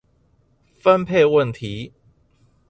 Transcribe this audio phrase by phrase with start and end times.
[0.79, 1.93] 分配問題